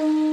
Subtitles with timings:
[0.00, 0.29] Mm.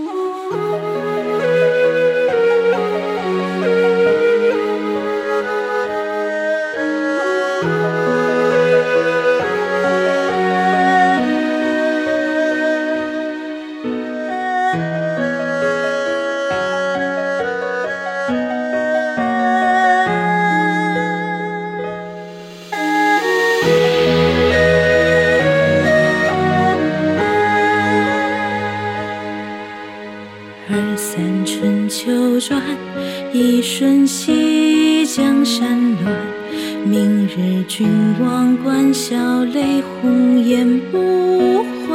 [31.47, 32.61] 春秋转，
[33.31, 36.13] 一瞬息江山乱。
[36.83, 37.88] 明日君
[38.19, 39.15] 王关，笑
[39.45, 41.88] 泪红颜不还。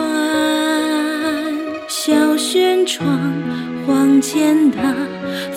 [1.86, 3.06] 小轩窗，
[3.86, 4.80] 黄渐大，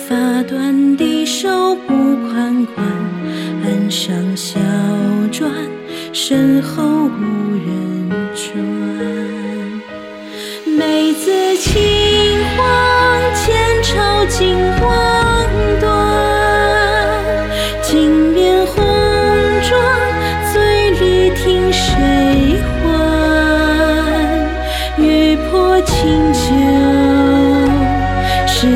[0.06, 1.94] 发短低手不
[2.28, 2.86] 款款。
[3.64, 4.60] 岸上小
[5.32, 5.50] 船，
[6.12, 7.22] 身后无
[7.64, 8.62] 人转。
[10.76, 11.95] 梅子青。
[14.28, 14.88] 金光
[15.80, 15.86] 断，
[17.80, 18.84] 金面红
[19.62, 19.80] 妆，
[20.52, 22.90] 醉里听谁唤？
[24.98, 26.38] 玉破清酒，
[28.46, 28.66] 十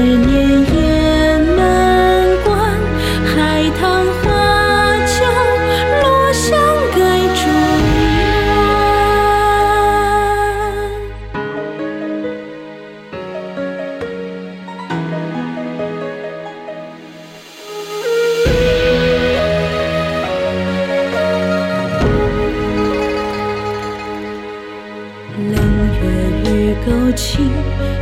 [27.10, 27.50] 与钩轻，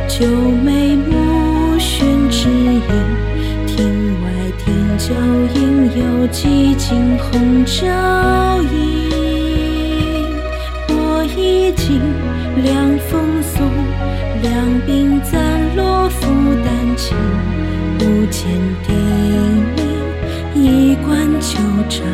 [0.07, 0.27] 九
[0.63, 2.81] 眉目眩指引。
[3.65, 4.29] 庭外
[4.59, 5.13] 听角
[5.55, 10.29] 应有几惊红照映。
[10.87, 11.99] 拨衣襟，
[12.63, 13.67] 凉风送，
[14.43, 14.53] 两
[14.87, 16.27] 鬓暂落拂
[16.63, 17.17] 丹青。
[17.97, 18.47] 不见
[18.85, 18.95] 丁
[19.75, 19.81] 明，
[20.53, 21.57] 一贯旧
[21.89, 22.05] 掌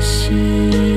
[0.00, 0.87] 心。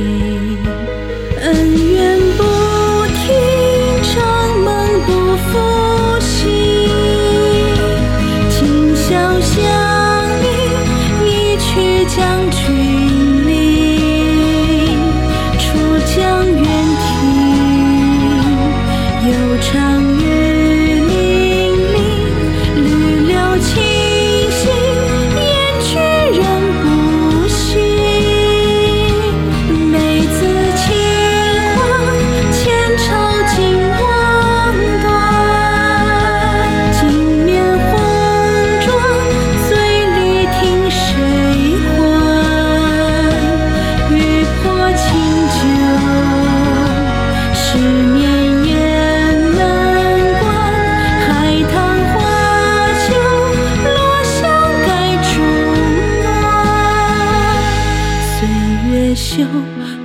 [59.33, 59.45] 休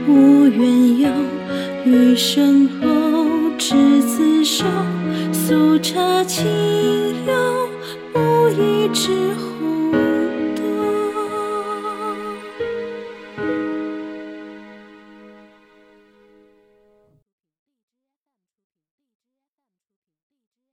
[0.07, 1.09] 无缘由，
[1.85, 3.27] 余生后
[3.59, 4.65] 执子手，
[5.33, 6.47] 素茶清
[7.27, 7.69] 幽，
[8.13, 9.56] 不疑之后。